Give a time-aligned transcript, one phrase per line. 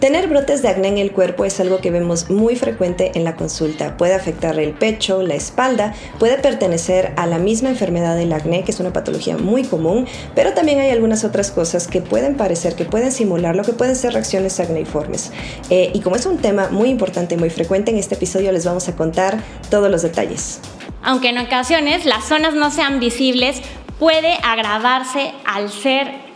[0.00, 3.36] Tener brotes de acné en el cuerpo es algo que vemos muy frecuente en la
[3.36, 3.98] consulta.
[3.98, 8.70] Puede afectar el pecho, la espalda, puede pertenecer a la misma enfermedad del acné, que
[8.70, 12.86] es una patología muy común, pero también hay algunas otras cosas que pueden parecer, que
[12.86, 15.32] pueden simular lo que pueden ser reacciones acneiformes.
[15.68, 18.64] Eh, y como es un tema muy importante y muy frecuente, en este episodio les
[18.64, 19.38] vamos a contar
[19.68, 20.60] todos los detalles.
[21.02, 23.60] Aunque en ocasiones las zonas no sean visibles,
[23.98, 26.29] puede agravarse al ser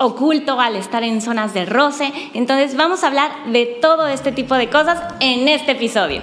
[0.00, 2.10] oculto al estar en zonas de roce.
[2.34, 6.22] Entonces vamos a hablar de todo este tipo de cosas en este episodio.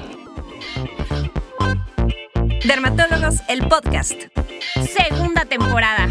[2.66, 4.13] Dermatólogos, el podcast.
[4.84, 6.09] Segunda temporada.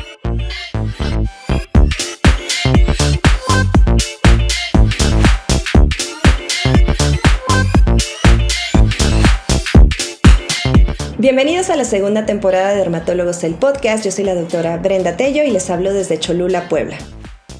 [11.19, 14.05] Bienvenidos a la segunda temporada de Dermatólogos el Podcast.
[14.05, 16.97] Yo soy la doctora Brenda Tello y les hablo desde Cholula, Puebla.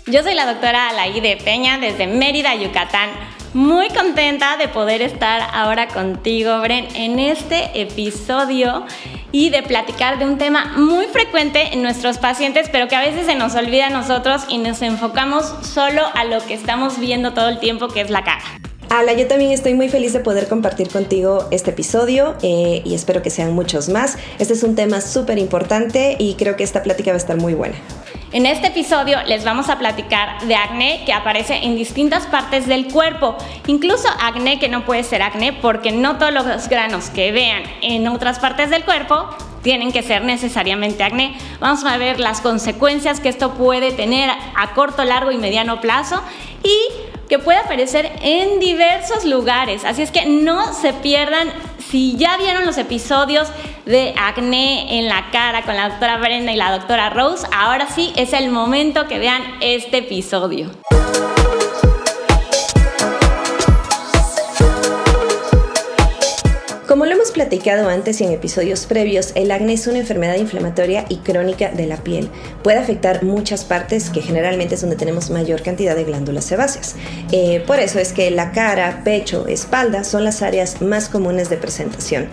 [0.09, 3.11] Yo soy la doctora Alaide Peña desde Mérida, Yucatán.
[3.55, 8.87] Muy contenta de poder estar ahora contigo, Bren, en este episodio
[9.33, 13.27] y de platicar de un tema muy frecuente en nuestros pacientes, pero que a veces
[13.27, 17.49] se nos olvida a nosotros y nos enfocamos solo a lo que estamos viendo todo
[17.49, 18.45] el tiempo, que es la cara.
[18.97, 23.21] Ala, yo también estoy muy feliz de poder compartir contigo este episodio eh, y espero
[23.21, 24.17] que sean muchos más.
[24.39, 27.53] Este es un tema súper importante y creo que esta plática va a estar muy
[27.53, 27.75] buena.
[28.33, 32.91] En este episodio les vamos a platicar de acné que aparece en distintas partes del
[32.91, 33.37] cuerpo,
[33.67, 38.09] incluso acné que no puede ser acné porque no todos los granos que vean en
[38.09, 39.29] otras partes del cuerpo
[39.61, 41.37] tienen que ser necesariamente acné.
[41.61, 46.23] Vamos a ver las consecuencias que esto puede tener a corto, largo y mediano plazo
[46.63, 49.85] y que puede aparecer en diversos lugares.
[49.85, 51.49] Así es que no se pierdan
[51.89, 53.49] si ya vieron los episodios
[53.85, 58.13] de acné en la cara con la doctora Brenda y la doctora Rose, ahora sí
[58.17, 60.71] es el momento que vean este episodio.
[66.97, 71.05] Como lo hemos platicado antes y en episodios previos, el acné es una enfermedad inflamatoria
[71.11, 72.31] y crónica de la piel.
[72.63, 76.95] Puede afectar muchas partes que generalmente es donde tenemos mayor cantidad de glándulas sebáceas.
[77.33, 81.59] Eh, por eso es que la cara, pecho, espalda son las áreas más comunes de
[81.59, 82.29] presentación.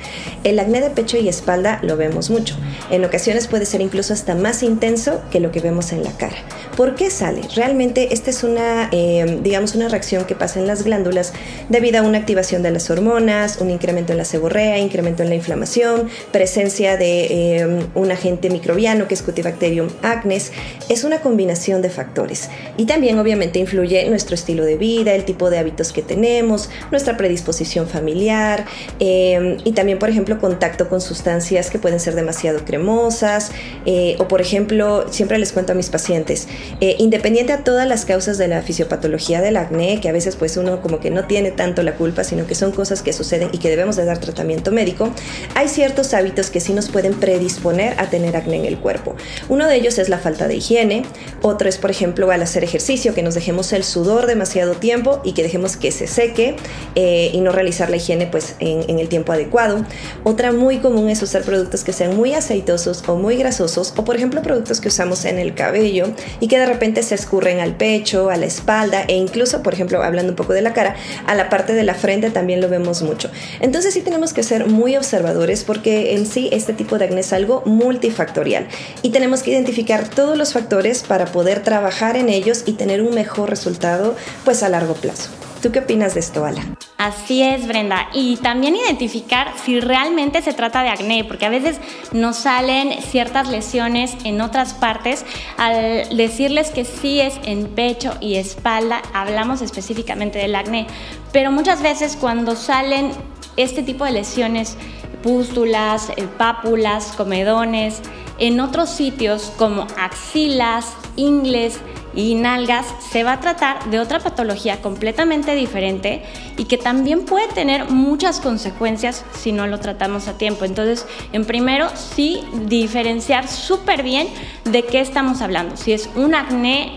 [0.45, 2.55] El acné de pecho y espalda lo vemos mucho.
[2.89, 6.37] En ocasiones puede ser incluso hasta más intenso que lo que vemos en la cara.
[6.77, 7.41] ¿Por qué sale?
[7.53, 11.33] Realmente esta es una, eh, digamos, una reacción que pasa en las glándulas
[11.67, 14.25] debido a una activación de las hormonas, un incremento en la
[14.61, 20.51] incremento en la inflamación, presencia de eh, un agente microbiano que es Cutibacterium acnes,
[20.89, 22.49] es una combinación de factores.
[22.77, 27.17] Y también obviamente influye nuestro estilo de vida, el tipo de hábitos que tenemos, nuestra
[27.17, 28.65] predisposición familiar
[28.99, 33.51] eh, y también, por ejemplo, contacto con sustancias que pueden ser demasiado cremosas
[33.85, 36.47] eh, o, por ejemplo, siempre les cuento a mis pacientes,
[36.79, 40.81] independiente a todas las causas de la fisiopatología del acné, que a veces pues uno
[40.81, 43.69] como que no tiene tanto la culpa, sino que son cosas que suceden y que
[43.69, 44.32] debemos de dar tratamiento
[44.71, 45.11] médico,
[45.55, 49.15] hay ciertos hábitos que sí nos pueden predisponer a tener acné en el cuerpo.
[49.49, 51.03] Uno de ellos es la falta de higiene,
[51.41, 55.33] otro es, por ejemplo, al hacer ejercicio, que nos dejemos el sudor demasiado tiempo y
[55.33, 56.55] que dejemos que se seque
[56.95, 59.85] eh, y no realizar la higiene pues, en, el tiempo adecuado.
[60.23, 64.15] Otra muy común es usar productos que sean muy aceitosos o muy grasosos, o por
[64.15, 66.07] ejemplo productos que usamos en el cabello
[66.39, 70.01] y que de repente se escurren al pecho, a la espalda e incluso, por ejemplo,
[70.03, 70.95] hablando un poco de la cara,
[71.25, 73.29] a la parte de la frente también lo vemos mucho.
[73.59, 77.33] Entonces sí tenemos que ser muy observadores porque en sí este tipo de acné es
[77.33, 78.67] algo multifactorial
[79.01, 83.13] y tenemos que identificar todos los factores para poder trabajar en ellos y tener un
[83.13, 85.29] mejor resultado pues a largo plazo.
[85.63, 86.61] ¿Tú qué opinas de esto, Ala?
[86.97, 88.09] Así es, Brenda.
[88.13, 91.77] Y también identificar si realmente se trata de acné, porque a veces
[92.11, 95.25] nos salen ciertas lesiones en otras partes.
[95.57, 100.85] Al decirles que sí es en pecho y espalda, hablamos específicamente del acné.
[101.31, 103.11] Pero muchas veces cuando salen
[103.57, 104.77] este tipo de lesiones,
[105.21, 108.01] pústulas, eh, pápulas, comedones,
[108.39, 111.79] en otros sitios como axilas, ingles
[112.15, 116.23] y nalgas, se va a tratar de otra patología completamente diferente
[116.57, 120.65] y que también puede tener muchas consecuencias si no lo tratamos a tiempo.
[120.65, 124.27] Entonces, en primero, sí diferenciar súper bien
[124.65, 125.77] de qué estamos hablando.
[125.77, 126.95] Si es un acné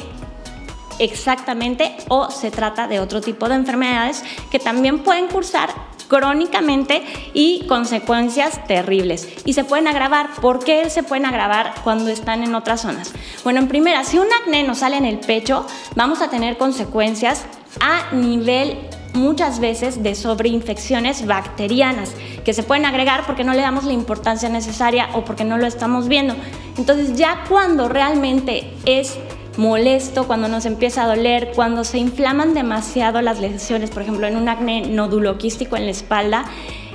[0.98, 5.70] exactamente o se trata de otro tipo de enfermedades que también pueden cursar
[6.08, 7.02] crónicamente
[7.34, 9.28] y consecuencias terribles.
[9.44, 10.30] Y se pueden agravar.
[10.40, 13.12] ¿Por qué se pueden agravar cuando están en otras zonas?
[13.44, 17.44] Bueno, en primera, si un acné nos sale en el pecho, vamos a tener consecuencias
[17.80, 18.78] a nivel
[19.16, 22.12] muchas veces de sobreinfecciones bacterianas
[22.44, 25.66] que se pueden agregar porque no le damos la importancia necesaria o porque no lo
[25.66, 26.36] estamos viendo.
[26.76, 29.18] Entonces ya cuando realmente es
[29.56, 34.36] molesto, cuando nos empieza a doler, cuando se inflaman demasiado las lesiones, por ejemplo, en
[34.36, 36.44] un acné noduloquístico en la espalda,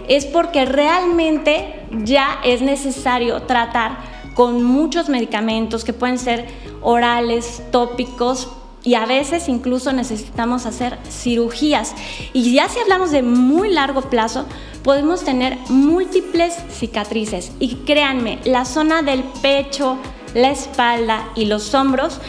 [0.08, 3.98] es porque realmente ya es necesario tratar
[4.34, 6.46] con muchos medicamentos que pueden ser
[6.81, 8.50] orales, tópicos,
[8.84, 11.94] y a veces incluso necesitamos hacer cirugías.
[12.34, 14.46] Y ya si hablamos de muy largo plazo,
[14.84, 17.52] podemos tener múltiples cicatrices.
[17.60, 19.98] Y créanme, la zona del pecho,
[20.34, 22.19] la espalda y los hombros,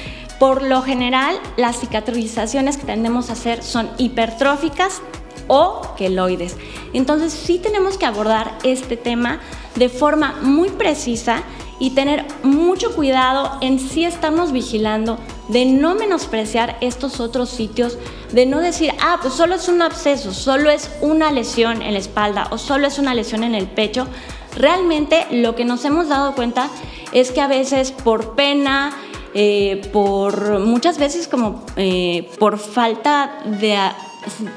[0.43, 5.01] por lo general las cicatrizaciones que tendemos a hacer son hipertróficas
[5.47, 6.57] o queloides.
[6.93, 9.39] Entonces sí tenemos que abordar este tema
[9.77, 11.45] de forma muy precisa
[11.79, 15.17] y tener mucho cuidado en si estamos vigilando,
[15.47, 17.97] de no menospreciar estos otros sitios,
[18.33, 22.01] de no decir, ah, pues solo es un absceso, solo es una lesión en la
[22.01, 24.09] espalda o solo es una lesión en el pecho.
[24.57, 26.69] Realmente lo que nos hemos dado cuenta
[27.13, 28.93] es que a veces por pena,
[29.35, 33.77] eh, por muchas veces como eh, por falta de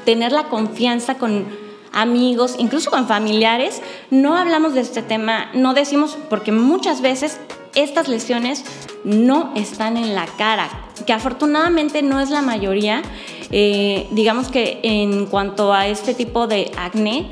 [0.04, 1.46] tener la confianza con
[1.92, 3.80] amigos, incluso con familiares,
[4.10, 7.40] no hablamos de este tema, no decimos, porque muchas veces
[7.74, 8.64] estas lesiones
[9.04, 10.68] no están en la cara,
[11.06, 13.02] que afortunadamente no es la mayoría.
[13.50, 17.30] Eh, digamos que en cuanto a este tipo de acné,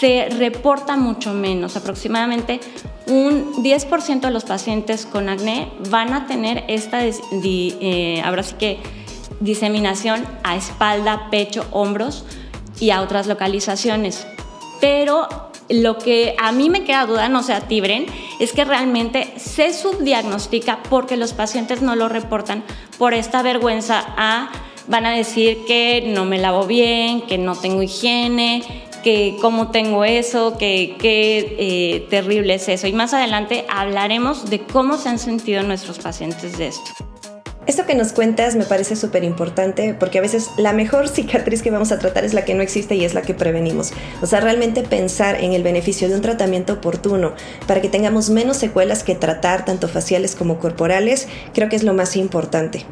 [0.00, 2.60] se reporta mucho menos, aproximadamente
[3.06, 8.78] un 10% de los pacientes con acné van a tener esta, eh, ahora sí que,
[9.40, 12.24] diseminación a espalda, pecho, hombros,
[12.82, 14.26] y a otras localizaciones.
[14.80, 15.28] Pero
[15.68, 18.06] lo que a mí me queda duda, no sé a Tibren,
[18.40, 22.64] es que realmente se subdiagnostica porque los pacientes no lo reportan
[22.98, 24.50] por esta vergüenza a
[24.88, 28.64] van a decir que no me lavo bien, que no tengo higiene,
[29.02, 32.86] que cómo tengo eso, que qué eh, terrible es eso.
[32.86, 36.90] Y más adelante hablaremos de cómo se han sentido nuestros pacientes de esto.
[37.64, 41.70] Esto que nos cuentas me parece súper importante porque a veces la mejor cicatriz que
[41.70, 43.92] vamos a tratar es la que no existe y es la que prevenimos.
[44.20, 47.34] O sea, realmente pensar en el beneficio de un tratamiento oportuno
[47.68, 51.94] para que tengamos menos secuelas que tratar, tanto faciales como corporales, creo que es lo
[51.94, 52.84] más importante.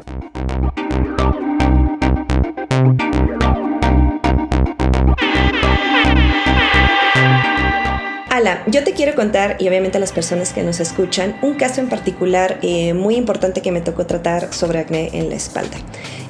[8.67, 11.89] Yo te quiero contar, y obviamente a las personas que nos escuchan, un caso en
[11.89, 15.77] particular eh, muy importante que me tocó tratar sobre acné en la espalda.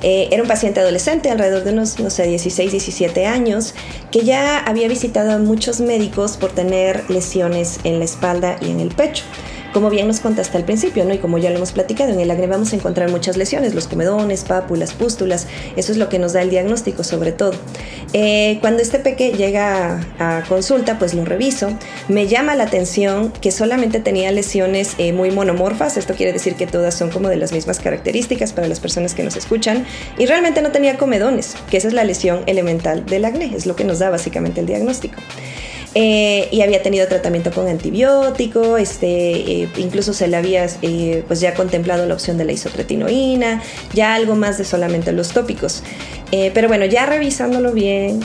[0.01, 3.75] Eh, era un paciente adolescente, alrededor de unos, no sé, 16, 17 años,
[4.11, 8.79] que ya había visitado a muchos médicos por tener lesiones en la espalda y en
[8.79, 9.23] el pecho
[9.73, 11.13] como bien nos contaste al principio, ¿no?
[11.13, 13.87] Y como ya lo hemos platicado, en el acné vamos a encontrar muchas lesiones, los
[13.87, 17.53] comedones, pápulas, pústulas, eso es lo que nos da el diagnóstico sobre todo.
[18.13, 21.69] Eh, cuando este peque llega a, consulta, pues lo reviso,
[22.07, 26.67] me llama la atención que solamente tenía lesiones eh, muy monomorfas, esto quiere decir que
[26.67, 29.85] todas son como de las mismas características para las personas que nos escuchan,
[30.17, 33.75] y realmente no tenía comedones, que esa es la lesión elemental del acné, es lo
[33.75, 35.17] que nos da básicamente el diagnóstico.
[35.93, 39.07] Eh, y había tenido tratamiento con antibiótico, este,
[39.63, 43.61] eh, incluso se le había eh, pues ya contemplado la opción de la isotretinoína,
[43.93, 45.83] ya algo más de solamente los tópicos.
[46.53, 48.21] pero bueno, ya revisándolo bien,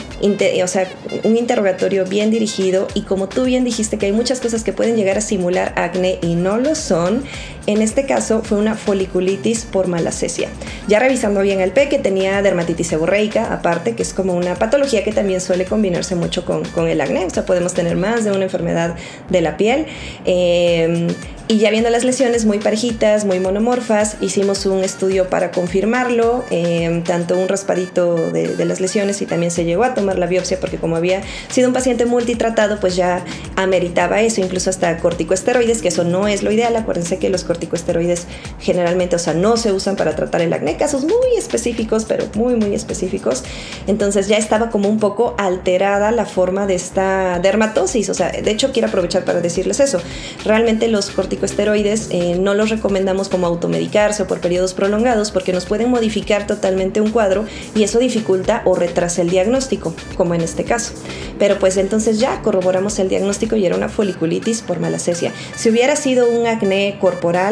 [0.63, 0.87] o sea,
[1.23, 4.95] un interrogatorio bien dirigido y como tú bien dijiste que hay muchas cosas que pueden
[4.95, 7.25] llegar a simular acné y no lo son,
[7.67, 10.49] en este caso fue una foliculitis por malacesia.
[10.87, 15.11] Ya revisando bien el que tenía dermatitis seborreica, aparte, que es como una patología que
[15.11, 18.45] también suele combinarse mucho con, con el acné, o sea, podemos tener más de una
[18.45, 18.95] enfermedad
[19.29, 19.85] de la piel.
[20.25, 21.07] Eh,
[21.49, 27.05] y ya viendo las lesiones muy parejitas, muy monomorfas, hicimos un estudio para confirmarlo, em,
[27.05, 30.75] tanto un raspadito de, las lesiones y también se llegó a tomar la biopsia porque
[30.75, 33.23] como había sido un paciente multitratado, pues ya
[33.55, 36.75] ameritaba eso, incluso hasta corticoesteroides, que eso no es lo ideal.
[36.75, 38.27] Acuérdense que los corticoesteroides
[38.59, 42.55] generalmente, o sea, no se usan para tratar el acné, casos muy específicos, pero muy,
[42.55, 43.43] muy específicos.
[43.87, 48.51] Entonces ya estaba como un poco alterada la forma de esta dermatosis, o sea, de
[48.51, 49.99] hecho quiero aprovechar para decirles eso.
[50.43, 55.53] Realmente los corticosteroides corticosteroides eh, no los recomendamos como automedicarse o por periodos prolongados porque
[55.53, 57.45] nos pueden modificar totalmente un cuadro
[57.75, 60.93] y eso dificulta o retrasa el diagnóstico, como en este caso.
[61.39, 65.31] Pero pues entonces ya corroboramos el diagnóstico y era una foliculitis por malacesia.
[65.55, 67.46] Si hubiera sido un acné corporal,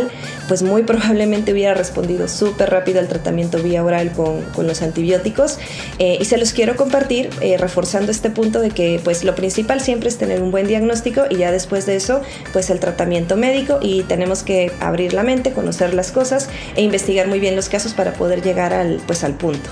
[0.47, 5.57] pues muy probablemente hubiera respondido súper rápido al tratamiento vía oral con, con los antibióticos.
[5.99, 9.81] Eh, y se los quiero compartir eh, reforzando este punto de que pues lo principal
[9.81, 12.21] siempre es tener un buen diagnóstico y ya después de eso
[12.53, 17.27] pues el tratamiento médico y tenemos que abrir la mente, conocer las cosas e investigar
[17.27, 19.69] muy bien los casos para poder llegar al, pues, al punto.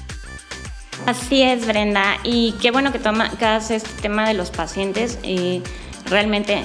[1.06, 2.18] Así es, Brenda.
[2.24, 5.20] Y qué bueno que tocas este tema de los pacientes.
[5.22, 5.62] y
[6.06, 6.63] realmente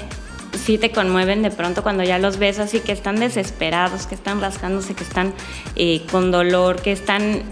[0.68, 4.38] sí te conmueven de pronto cuando ya los ves así que están desesperados, que están
[4.38, 5.32] rascándose, que están
[5.76, 7.42] eh, con dolor, que están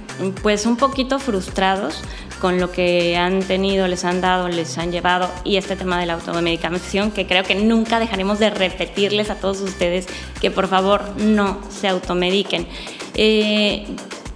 [0.43, 2.03] pues un poquito frustrados
[2.43, 6.05] con lo que han tenido, les han dado, les han llevado y este tema de
[6.05, 10.07] la automedicación que creo que nunca dejaremos de repetirles a todos ustedes
[10.43, 12.69] que por favor no se automediquen.
[13.15, 13.87] Eh,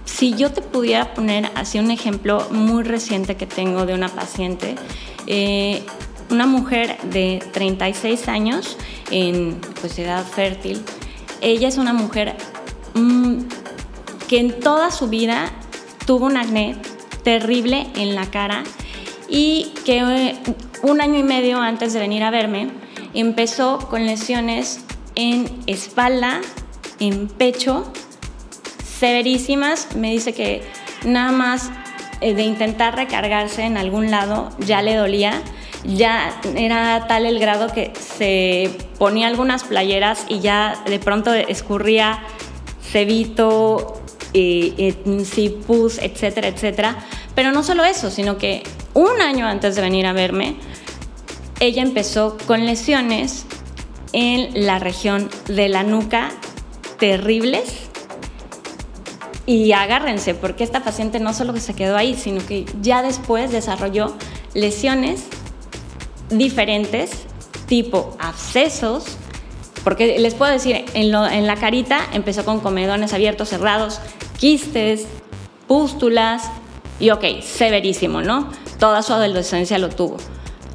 [0.05, 4.73] si yo te pudiera poner así un ejemplo muy reciente que tengo de una paciente,
[5.27, 5.83] eh,
[6.31, 8.77] una mujer de 36 años
[9.11, 10.81] en pues, edad fértil,
[11.41, 12.35] ella es una mujer
[12.93, 13.39] mm,
[14.27, 15.51] que en toda su vida
[16.05, 16.75] tuvo un acné
[17.23, 18.63] terrible en la cara
[19.29, 20.35] y que eh,
[20.83, 22.69] un año y medio antes de venir a verme
[23.13, 24.81] empezó con lesiones
[25.15, 26.41] en espalda,
[26.99, 27.91] en pecho,
[28.83, 29.95] severísimas.
[29.95, 30.63] Me dice que
[31.05, 31.69] nada más
[32.21, 35.41] eh, de intentar recargarse en algún lado ya le dolía.
[35.83, 42.19] Ya era tal el grado que se ponía algunas playeras y ya de pronto escurría
[42.83, 44.01] cebito,
[44.33, 44.93] eh,
[45.65, 46.97] pus, etcétera, etcétera.
[47.35, 50.55] Pero no solo eso, sino que un año antes de venir a verme,
[51.59, 53.45] ella empezó con lesiones
[54.13, 56.31] en la región de la nuca
[56.99, 57.87] terribles.
[59.45, 64.15] Y agárrense, porque esta paciente no solo se quedó ahí, sino que ya después desarrolló
[64.53, 65.23] lesiones
[66.31, 67.11] diferentes,
[67.67, 69.05] tipo abscesos,
[69.83, 73.99] porque les puedo decir, en, la carita empezó con comedones abiertos, cerrados,
[74.37, 75.07] quistes,
[75.67, 76.43] pústulas,
[76.99, 78.49] y ok, severísimo, ¿no?
[78.79, 80.17] Toda su adolescencia lo tuvo.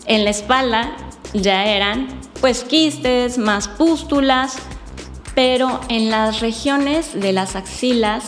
[0.06, 0.96] En la espalda
[1.32, 2.08] ya eran
[2.40, 4.56] pues quistes, más pústulas,
[5.34, 8.24] pero en las regiones de las axilas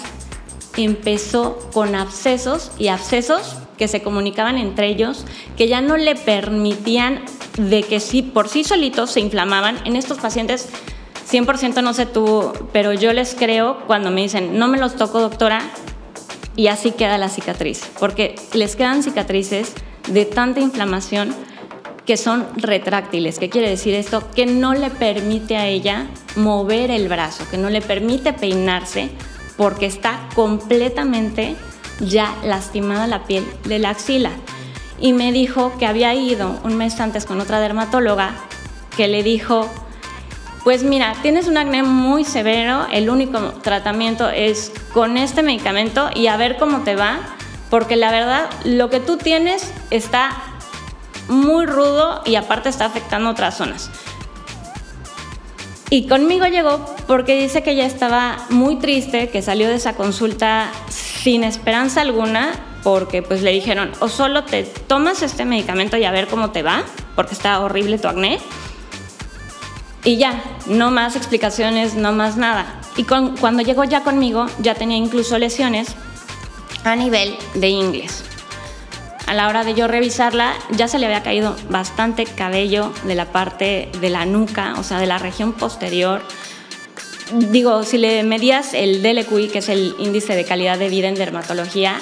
[0.76, 5.24] empezó con abscesos y abscesos que se comunicaban entre ellos,
[5.56, 7.22] que ya no le permitían
[7.56, 9.78] de que sí, por sí solitos se inflamaban.
[9.86, 10.68] En estos pacientes
[11.30, 15.20] 100% no se tuvo, pero yo les creo cuando me dicen, no me los toco
[15.20, 15.62] doctora,
[16.56, 19.74] y así queda la cicatriz, porque les quedan cicatrices
[20.08, 21.32] de tanta inflamación
[22.04, 23.38] que son retráctiles.
[23.38, 24.28] ¿Qué quiere decir esto?
[24.34, 29.10] Que no le permite a ella mover el brazo, que no le permite peinarse
[29.56, 31.54] porque está completamente
[32.00, 34.30] ya lastimada la piel de la axila.
[35.00, 38.34] Y me dijo que había ido un mes antes con otra dermatóloga
[38.96, 39.70] que le dijo,
[40.64, 46.26] pues mira, tienes un acné muy severo, el único tratamiento es con este medicamento y
[46.26, 47.20] a ver cómo te va,
[47.70, 50.30] porque la verdad lo que tú tienes está
[51.28, 53.90] muy rudo y aparte está afectando otras zonas.
[55.90, 60.70] Y conmigo llegó porque dice que ya estaba muy triste, que salió de esa consulta
[61.22, 66.10] sin esperanza alguna, porque pues le dijeron, o solo te tomas este medicamento y a
[66.10, 66.82] ver cómo te va,
[67.16, 68.38] porque está horrible tu acné,
[70.04, 72.80] y ya, no más explicaciones, no más nada.
[72.96, 75.88] Y cuando llegó ya conmigo, ya tenía incluso lesiones
[76.84, 78.24] a nivel de inglés.
[79.26, 83.26] A la hora de yo revisarla, ya se le había caído bastante cabello de la
[83.26, 86.22] parte de la nuca, o sea, de la región posterior.
[87.32, 91.14] Digo, si le medías el DLQI, que es el índice de calidad de vida en
[91.14, 92.00] dermatología,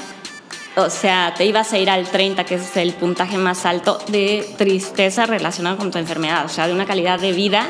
[0.76, 4.46] o sea, te ibas a ir al 30, que es el puntaje más alto de
[4.58, 7.66] tristeza relacionada con tu enfermedad, o sea, de una calidad de vida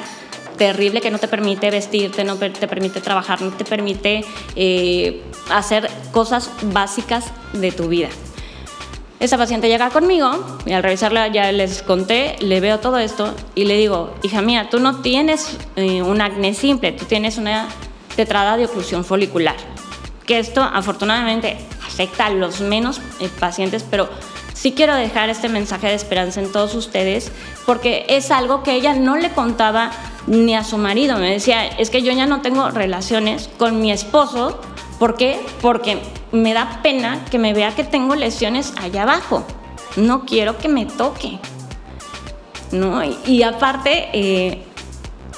[0.58, 4.24] terrible que no te permite vestirte, no te permite trabajar, no te permite
[4.56, 8.08] eh, hacer cosas básicas de tu vida.
[9.18, 10.30] Esa paciente llega conmigo
[10.66, 14.68] y al revisarla ya les conté, le veo todo esto y le digo, hija mía,
[14.70, 17.66] tú no tienes eh, un acné simple, tú tienes una
[18.14, 19.56] tetrada de oclusión folicular.
[20.26, 21.56] Que esto afortunadamente
[21.86, 24.10] afecta a los menos eh, pacientes, pero
[24.52, 27.32] sí quiero dejar este mensaje de esperanza en todos ustedes
[27.64, 29.92] porque es algo que ella no le contaba
[30.26, 31.16] ni a su marido.
[31.16, 34.60] Me decía, es que yo ya no tengo relaciones con mi esposo.
[34.98, 35.40] ¿Por qué?
[35.62, 36.02] Porque
[36.36, 39.44] me da pena que me vea que tengo lesiones allá abajo.
[39.96, 41.38] No quiero que me toque.
[42.72, 43.00] ¿No?
[43.26, 44.64] Y, aparte, eh,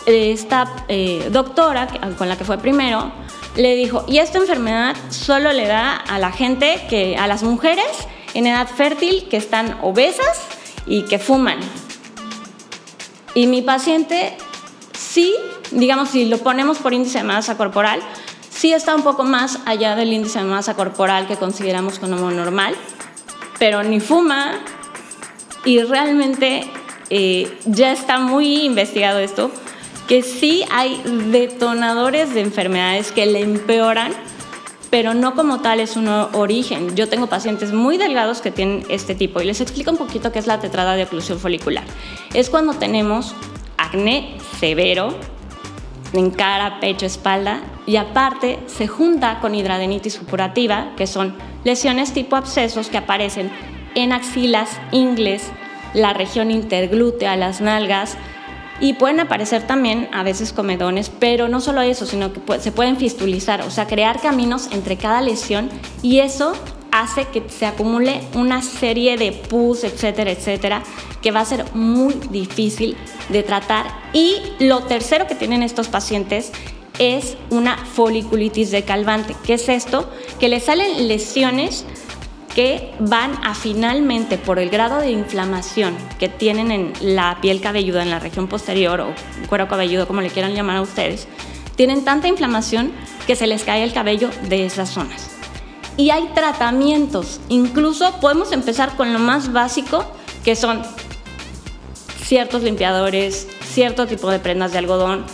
[0.06, 1.86] esta eh, doctora
[2.16, 3.12] con la que fue primero,
[3.56, 7.86] le dijo, y esta enfermedad solo le da a la gente, que, a las mujeres
[8.34, 10.42] en edad fértil que están obesas
[10.86, 11.58] y que fuman.
[13.34, 14.36] Y mi paciente
[14.96, 15.34] sí,
[15.70, 18.00] digamos, si lo ponemos por índice de masa corporal,
[18.58, 22.74] sí está un poco más allá del índice de masa corporal que consideramos como normal,
[23.60, 24.58] pero ni fuma
[25.64, 26.68] y realmente
[27.08, 29.52] eh, ya está muy investigado esto
[30.08, 31.00] que sí hay
[31.30, 34.12] detonadores de enfermedades que le empeoran,
[34.90, 36.96] pero no como tal es un origen.
[36.96, 40.38] Yo tengo pacientes muy delgados que tienen este tipo y les explico un poquito qué
[40.38, 41.84] es la tetrada de oclusión folicular.
[42.32, 43.34] Es cuando tenemos
[43.76, 45.14] acné severo
[46.12, 51.34] en cara, pecho, espalda y aparte se junta con hidradenitis supurativa, que son
[51.64, 53.50] lesiones tipo abscesos que aparecen
[53.94, 55.50] en axilas, ingles,
[55.94, 58.16] la región interglútea, las nalgas
[58.80, 62.96] y pueden aparecer también a veces comedones, pero no solo eso, sino que se pueden
[62.96, 65.68] fistulizar, o sea, crear caminos entre cada lesión
[66.02, 66.52] y eso
[66.92, 70.82] hace que se acumule una serie de pus, etcétera, etcétera,
[71.22, 72.96] que va a ser muy difícil
[73.28, 73.86] de tratar.
[74.12, 76.52] Y lo tercero que tienen estos pacientes
[76.98, 79.34] es una foliculitis decalvante.
[79.44, 80.10] ¿Qué es esto?
[80.40, 81.84] Que le salen lesiones
[82.54, 88.02] que van a finalmente, por el grado de inflamación que tienen en la piel cabelluda,
[88.02, 89.14] en la región posterior o
[89.48, 91.28] cuero cabelludo, como le quieran llamar a ustedes,
[91.76, 92.90] tienen tanta inflamación
[93.28, 95.30] que se les cae el cabello de esas zonas.
[95.98, 100.06] Y hay tratamientos, incluso podemos empezar con lo más básico,
[100.44, 100.82] que son
[102.22, 105.24] ciertos limpiadores, cierto tipo de prendas de algodón,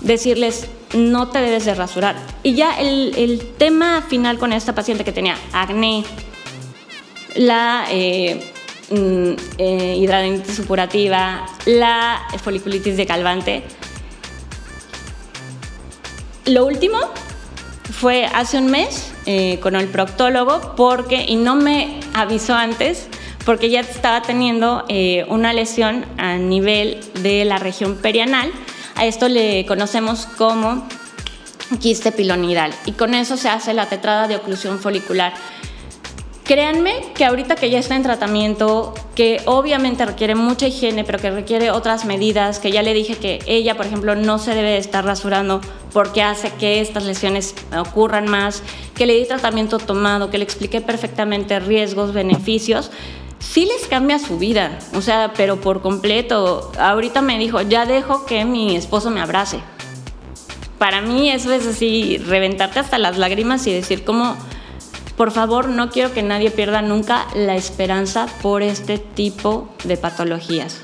[0.00, 2.16] decirles no te debes de rasurar.
[2.42, 6.04] Y ya el, tema final con esta paciente que tenía acné,
[7.36, 8.52] la eh,
[8.90, 13.62] mm, eh, hidradenitis supurativa, la foliculitis decalvante.
[16.46, 16.98] Lo último
[17.90, 23.08] fue hace un mes eh, con el proctólogo porque, y no me avisó antes,
[23.44, 24.86] porque ya estaba teniendo
[25.28, 28.50] una lesión a nivel de la región perianal.
[28.94, 30.88] A esto le conocemos como
[31.80, 35.34] quiste pilonidal y con eso se hace la tetrada de oclusión folicular
[36.44, 41.30] Créanme que ahorita que ya está en tratamiento, que obviamente requiere mucha higiene, pero que
[41.30, 45.06] requiere otras medidas, que ya le dije que ella, por ejemplo, no se debe estar
[45.06, 45.62] rasurando
[45.94, 48.62] porque hace que estas lesiones ocurran más,
[48.94, 52.90] que le di tratamiento tomado, que le expliqué perfectamente riesgos, beneficios,
[53.38, 56.72] sí les cambia su vida, o sea, pero por completo.
[56.78, 59.60] Ahorita me dijo, ya dejo que mi esposo me abrace.
[60.76, 64.36] Para mí eso es así, reventarte hasta las lágrimas y decir cómo
[65.16, 70.80] por favor, no quiero que nadie pierda nunca la esperanza por este tipo de patologías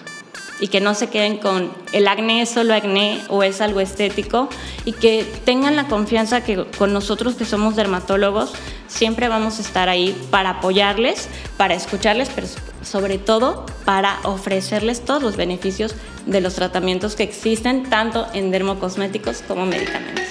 [0.60, 4.48] y que no se queden con el acné solo acné o es algo estético
[4.84, 8.52] y que tengan la confianza que con nosotros que somos dermatólogos
[8.86, 12.46] siempre vamos a estar ahí para apoyarles, para escucharles, pero
[12.82, 15.94] sobre todo para ofrecerles todos los beneficios
[16.26, 20.26] de los tratamientos que existen tanto en dermocosméticos como medicamentos.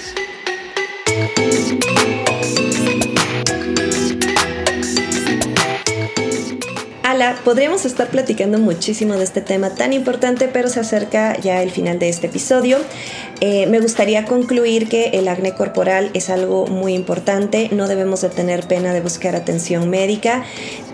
[7.44, 11.98] Podríamos estar platicando muchísimo de este tema tan importante, pero se acerca ya el final
[11.98, 12.78] de este episodio.
[13.40, 18.28] Eh, me gustaría concluir que el acné corporal es algo muy importante, no debemos de
[18.28, 20.44] tener pena de buscar atención médica.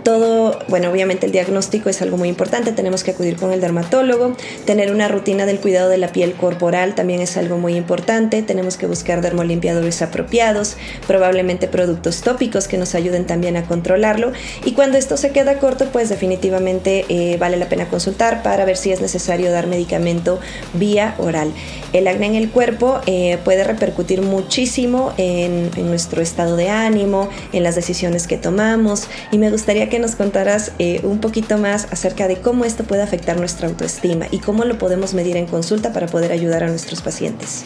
[0.05, 4.37] Todo, bueno, obviamente el diagnóstico es algo muy importante, tenemos que acudir con el dermatólogo,
[4.65, 8.77] tener una rutina del cuidado de la piel corporal también es algo muy importante, tenemos
[8.77, 10.77] que buscar dermolimpiadores apropiados,
[11.09, 14.33] probablemente productos tópicos que nos ayuden también a controlarlo.
[14.65, 18.77] Y cuando esto se queda corto, pues definitivamente eh, vale la pena consultar para ver
[18.77, 20.39] si es necesario dar medicamento
[20.75, 21.53] vía oral.
[21.93, 27.63] El acné en el cuerpo eh, puede repercutir muchísimo en, nuestro estado de ánimo, en
[27.63, 32.29] las decisiones que tomamos y me gustaría que nos contaras eh, un poquito más acerca
[32.29, 36.07] de cómo esto puede afectar nuestra autoestima y cómo lo podemos medir en consulta para
[36.07, 37.65] poder ayudar a nuestros pacientes.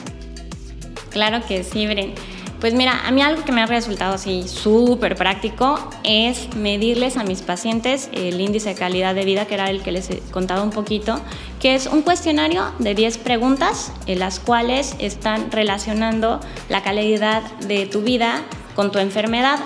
[1.11, 2.15] Claro que sí, Bren.
[2.61, 7.25] Pues mira, a mí algo que me ha resultado así súper práctico es medirles a
[7.25, 10.63] mis pacientes el índice de calidad de vida, que era el que les he contado
[10.63, 11.19] un poquito,
[11.59, 17.87] que es un cuestionario de 10 preguntas en las cuales están relacionando la calidad de
[17.87, 18.43] tu vida
[18.75, 19.59] con tu enfermedad.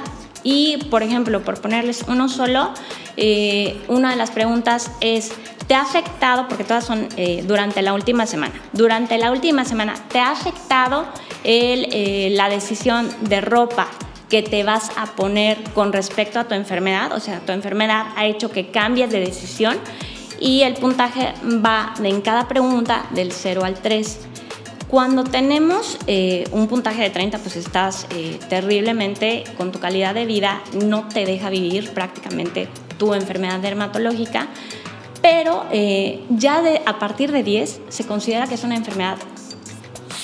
[0.44, 2.70] Y, por ejemplo, por ponerles uno solo,
[3.16, 5.32] eh, una de las preguntas es,
[5.66, 9.94] ¿te ha afectado, porque todas son eh, durante la última semana, durante la última semana,
[10.12, 11.06] ¿te ha afectado
[11.44, 13.88] el, eh, la decisión de ropa
[14.28, 17.12] que te vas a poner con respecto a tu enfermedad?
[17.12, 19.78] O sea, tu enfermedad ha hecho que cambies de decisión
[20.40, 21.32] y el puntaje
[21.64, 24.20] va en cada pregunta del 0 al 3.
[24.88, 25.98] Cuando tenemos
[26.52, 28.06] un puntaje de 30, pues estás
[28.48, 34.48] terriblemente con tu calidad de vida, no te deja vivir prácticamente tu enfermedad dermatológica,
[35.22, 39.16] pero eh, ya de, a partir de 10 se considera que es una enfermedad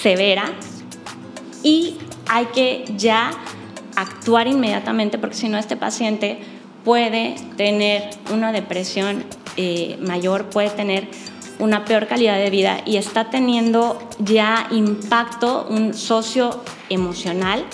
[0.02, 0.52] severa
[1.62, 1.96] y
[2.28, 3.32] hay que ya
[3.96, 6.38] actuar inmediatamente porque si no este paciente
[6.84, 9.24] puede tener una depresión
[9.56, 11.08] eh, mayor, puede tener
[11.58, 17.64] una peor calidad de vida y está teniendo ya impacto un socio emocional.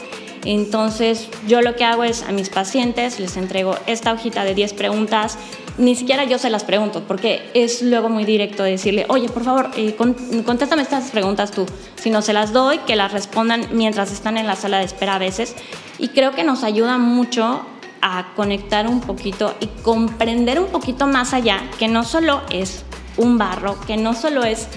[0.44, 4.74] Entonces, yo lo que hago es a mis pacientes les entrego esta hojita de 10
[4.74, 5.38] preguntas
[5.78, 9.70] ni siquiera yo se las pregunto, porque es luego muy directo decirle, oye, por favor,
[9.76, 14.36] eh, contéstame estas preguntas tú, Si no se las doy, que las respondan mientras están
[14.36, 15.54] en la sala de espera a veces,
[15.98, 17.62] y creo que nos ayuda mucho
[18.00, 22.84] a conectar un poquito y comprender un poquito más allá, que no solo es
[23.16, 24.68] un barro, que no solo es,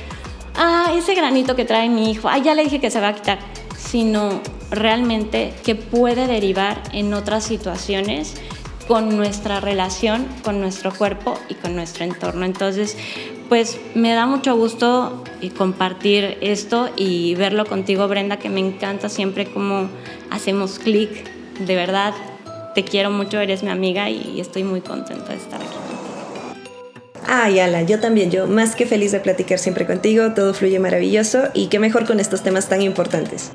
[0.56, 3.16] ah, ese granito que trae mi hijo, ah, ya le dije que se va a
[3.16, 3.40] quitar,
[3.78, 8.36] sino realmente que puede derivar en otras situaciones
[8.90, 12.44] con nuestra relación, con nuestro cuerpo y con nuestro entorno.
[12.44, 12.98] Entonces,
[13.48, 19.08] pues me da mucho gusto eh, compartir esto y verlo contigo, Brenda, que me encanta
[19.08, 19.90] siempre cómo
[20.32, 21.30] hacemos clic.
[21.60, 22.16] De verdad,
[22.74, 25.78] te quiero mucho, eres mi amiga y estoy muy contenta de estar aquí.
[27.28, 31.50] Ay, Ala, yo también, yo más que feliz de platicar siempre contigo, todo fluye maravilloso
[31.54, 33.52] y qué mejor con estos temas tan importantes.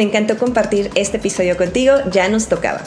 [0.00, 2.80] Me encantó compartir este episodio contigo, ya nos tocaba.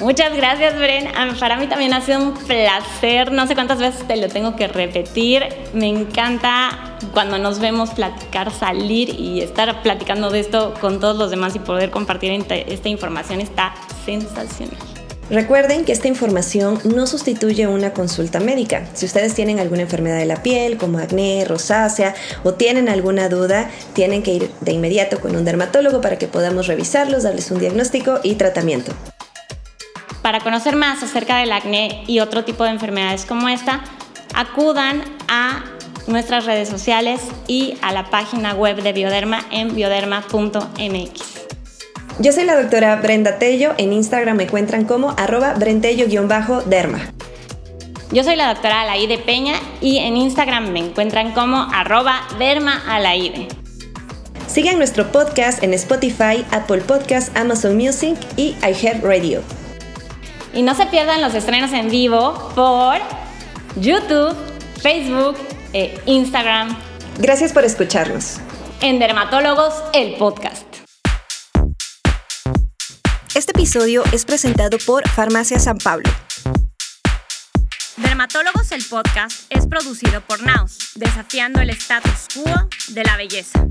[0.00, 1.10] Muchas gracias, Bren.
[1.38, 3.32] Para mí también ha sido un placer.
[3.32, 5.42] No sé cuántas veces te lo tengo que repetir.
[5.74, 11.30] Me encanta cuando nos vemos platicar, salir y estar platicando de esto con todos los
[11.30, 13.74] demás y poder compartir esta información está
[14.06, 14.93] sensacional.
[15.30, 18.86] Recuerden que esta información no sustituye una consulta médica.
[18.92, 23.70] Si ustedes tienen alguna enfermedad de la piel, como acné, rosácea, o tienen alguna duda,
[23.94, 28.20] tienen que ir de inmediato con un dermatólogo para que podamos revisarlos, darles un diagnóstico
[28.22, 28.92] y tratamiento.
[30.20, 33.82] Para conocer más acerca del acné y otro tipo de enfermedades como esta,
[34.34, 35.64] acudan a
[36.06, 41.43] nuestras redes sociales y a la página web de Bioderma en bioderma.mx.
[42.20, 47.00] Yo soy la doctora Brenda Tello, en Instagram me encuentran como arroba brentello-derma.
[48.12, 53.48] Yo soy la doctora Alaide Peña y en Instagram me encuentran como arroba dermaalaide.
[54.46, 59.42] Sigan nuestro podcast en Spotify, Apple Podcasts, Amazon Music y iHeartRadio.
[60.54, 62.98] Y no se pierdan los estrenos en vivo por
[63.74, 64.36] YouTube,
[64.80, 65.36] Facebook
[65.72, 66.76] e Instagram.
[67.18, 68.38] Gracias por escucharnos.
[68.80, 70.73] En Dermatólogos, el podcast.
[73.34, 76.08] Este episodio es presentado por Farmacia San Pablo.
[77.96, 83.66] Dermatólogos, el podcast es producido por Naus, desafiando el status quo de la belleza.